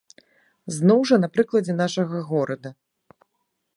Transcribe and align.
Зноў 0.77 1.03
жа 1.11 1.15
на 1.23 1.29
прыкладзе 1.35 1.73
нашага 1.85 2.17
горада. 2.31 2.69